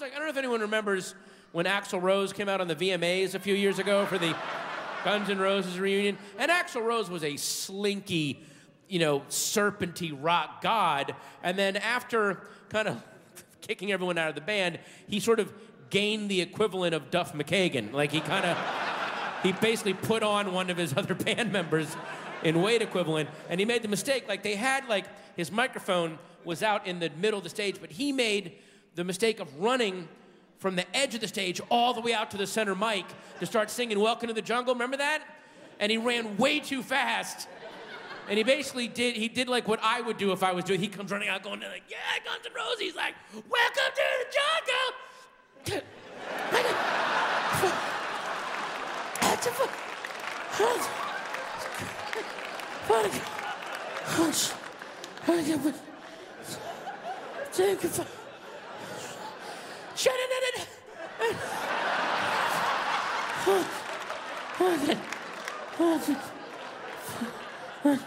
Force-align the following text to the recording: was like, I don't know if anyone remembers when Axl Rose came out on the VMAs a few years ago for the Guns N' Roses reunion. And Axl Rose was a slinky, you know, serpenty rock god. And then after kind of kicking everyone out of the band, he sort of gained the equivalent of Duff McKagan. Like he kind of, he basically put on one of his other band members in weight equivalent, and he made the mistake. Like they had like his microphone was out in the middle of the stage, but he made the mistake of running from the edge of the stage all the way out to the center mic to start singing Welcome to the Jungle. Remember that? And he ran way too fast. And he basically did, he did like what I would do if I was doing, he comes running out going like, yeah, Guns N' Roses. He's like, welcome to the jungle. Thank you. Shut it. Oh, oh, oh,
was 0.00 0.08
like, 0.08 0.14
I 0.14 0.16
don't 0.16 0.28
know 0.28 0.30
if 0.30 0.38
anyone 0.38 0.62
remembers 0.62 1.14
when 1.52 1.66
Axl 1.66 2.00
Rose 2.00 2.32
came 2.32 2.48
out 2.48 2.62
on 2.62 2.68
the 2.68 2.74
VMAs 2.74 3.34
a 3.34 3.38
few 3.38 3.54
years 3.54 3.78
ago 3.78 4.06
for 4.06 4.16
the 4.16 4.34
Guns 5.04 5.28
N' 5.28 5.38
Roses 5.38 5.78
reunion. 5.78 6.16
And 6.38 6.50
Axl 6.50 6.82
Rose 6.82 7.10
was 7.10 7.22
a 7.22 7.36
slinky, 7.36 8.42
you 8.88 8.98
know, 8.98 9.20
serpenty 9.28 10.16
rock 10.18 10.62
god. 10.62 11.14
And 11.42 11.58
then 11.58 11.76
after 11.76 12.40
kind 12.70 12.88
of 12.88 13.02
kicking 13.60 13.92
everyone 13.92 14.16
out 14.16 14.30
of 14.30 14.34
the 14.36 14.40
band, 14.40 14.78
he 15.06 15.20
sort 15.20 15.38
of 15.38 15.52
gained 15.90 16.30
the 16.30 16.40
equivalent 16.40 16.94
of 16.94 17.10
Duff 17.10 17.34
McKagan. 17.34 17.92
Like 17.92 18.10
he 18.10 18.20
kind 18.20 18.46
of, 18.46 18.56
he 19.42 19.52
basically 19.52 19.94
put 19.94 20.22
on 20.22 20.54
one 20.54 20.70
of 20.70 20.78
his 20.78 20.96
other 20.96 21.14
band 21.14 21.52
members 21.52 21.94
in 22.42 22.62
weight 22.62 22.80
equivalent, 22.80 23.28
and 23.50 23.60
he 23.60 23.66
made 23.66 23.82
the 23.82 23.88
mistake. 23.88 24.26
Like 24.26 24.42
they 24.42 24.56
had 24.56 24.88
like 24.88 25.04
his 25.36 25.52
microphone 25.52 26.18
was 26.42 26.62
out 26.62 26.86
in 26.86 27.00
the 27.00 27.10
middle 27.18 27.36
of 27.36 27.44
the 27.44 27.50
stage, 27.50 27.76
but 27.82 27.90
he 27.90 28.12
made 28.12 28.56
the 29.00 29.04
mistake 29.04 29.40
of 29.40 29.48
running 29.58 30.06
from 30.58 30.76
the 30.76 30.84
edge 30.94 31.14
of 31.14 31.22
the 31.22 31.26
stage 31.26 31.58
all 31.70 31.94
the 31.94 32.02
way 32.02 32.12
out 32.12 32.30
to 32.30 32.36
the 32.36 32.46
center 32.46 32.74
mic 32.74 33.06
to 33.38 33.46
start 33.46 33.70
singing 33.70 33.98
Welcome 33.98 34.28
to 34.28 34.34
the 34.34 34.42
Jungle. 34.42 34.74
Remember 34.74 34.98
that? 34.98 35.22
And 35.78 35.90
he 35.90 35.96
ran 35.96 36.36
way 36.36 36.60
too 36.60 36.82
fast. 36.82 37.48
And 38.28 38.36
he 38.36 38.44
basically 38.44 38.88
did, 38.88 39.16
he 39.16 39.28
did 39.28 39.48
like 39.48 39.66
what 39.66 39.80
I 39.82 40.02
would 40.02 40.18
do 40.18 40.32
if 40.32 40.42
I 40.42 40.52
was 40.52 40.64
doing, 40.64 40.80
he 40.80 40.88
comes 40.88 41.10
running 41.10 41.30
out 41.30 41.42
going 41.42 41.60
like, 41.60 41.84
yeah, 41.88 41.96
Guns 42.26 42.44
N' 42.44 42.52
Roses. 42.54 42.80
He's 42.80 42.94
like, 42.94 43.14
welcome 43.32 43.90
to 43.96 44.02
the 45.64 45.72
jungle. 45.72 45.82
Thank 57.62 58.04
you. 58.04 58.19
Shut 60.00 60.14
it. 60.14 60.66
Oh, 63.46 63.66
oh, 64.60 66.00
oh, 67.84 67.98